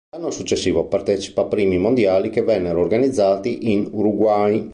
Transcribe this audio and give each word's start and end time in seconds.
L'anno 0.15 0.31
successivo 0.31 0.85
partecipa 0.87 1.41
a 1.41 1.45
primi 1.45 1.77
mondiali 1.77 2.31
che 2.31 2.41
vennero 2.41 2.81
organizzati 2.81 3.69
in 3.71 3.87
Uruguay. 3.91 4.67